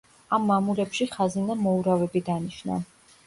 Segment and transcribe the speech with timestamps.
[0.35, 2.79] ამ მამულებში ხაზინამ მოურავები დანიშნა.